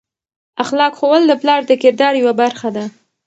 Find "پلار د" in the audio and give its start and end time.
1.41-1.71